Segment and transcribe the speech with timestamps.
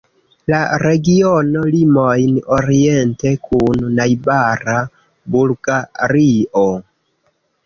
[0.51, 4.79] La regiono limojn oriente kun najbara
[5.37, 6.67] Bulgario.